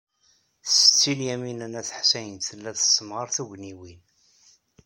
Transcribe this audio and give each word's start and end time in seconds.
Setti 0.75 1.11
Lyamina 1.19 1.67
n 1.71 1.79
At 1.81 1.89
Ḥsayen 1.99 2.37
tella 2.47 2.71
tessemɣar 2.77 3.27
tugniwin. 3.35 4.01